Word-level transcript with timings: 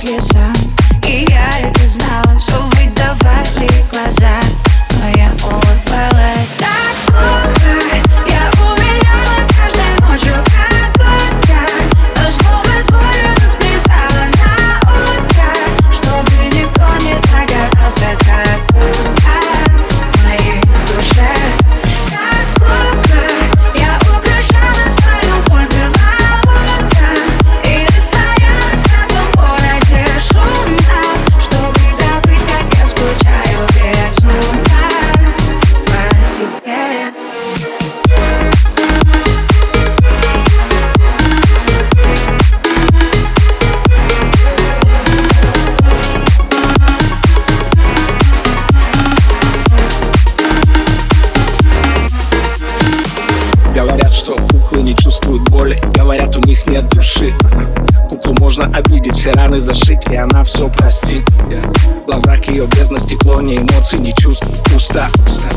слеза 0.00 0.49
боли. 55.50 55.80
Говорят, 55.94 56.36
у 56.36 56.40
них 56.40 56.66
нет 56.66 56.88
души. 56.88 57.34
Куклу 58.08 58.34
можно 58.40 58.64
обидеть, 58.66 59.16
все 59.16 59.32
раны 59.32 59.60
зашить 59.60 60.00
И 60.10 60.16
она 60.16 60.42
все 60.42 60.68
простит. 60.68 61.22
В 61.28 62.06
глазах 62.06 62.48
ее 62.48 62.66
бездна 62.66 62.98
стекло, 62.98 63.40
ни 63.40 63.58
эмоций, 63.58 63.98
ни 63.98 64.12
чувств. 64.12 64.44
Пусто, 64.72 65.08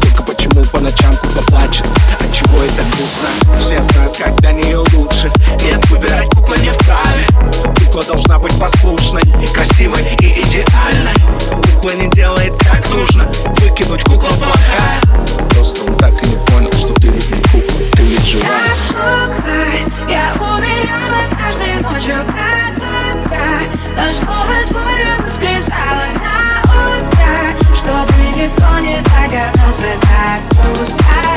только 0.00 0.22
почему 0.22 0.64
по 0.64 0.80
ночам 0.80 1.16
кукла 1.16 1.42
плачет? 1.42 1.86
От 2.18 2.32
чего 2.32 2.58
это 2.62 2.82
грустно? 2.90 3.60
Все 3.60 3.82
знают, 3.82 4.16
как 4.16 4.34
для 4.40 4.52
нее 4.52 4.78
лучше. 4.94 5.30
Нет, 5.62 5.88
выбирать 5.90 6.28
кукла 6.30 6.54
не 6.54 6.70
вправе 6.70 7.26
Кукла 7.84 8.02
должна 8.04 8.38
быть 8.38 8.58
послушной 8.58 9.22
И 9.22 9.46
красивой, 9.46 9.69
на 29.69 29.69
утро 29.69 29.69
Чтобы 29.69 29.69
никто 29.69 29.69
не 29.69 29.69
догадался, 29.69 29.85
как 30.01 30.41
пусто 30.77 31.28